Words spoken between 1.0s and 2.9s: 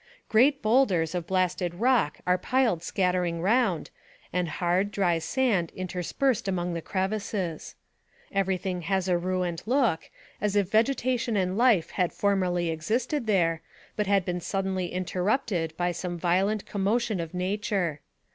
of blasted rock are piled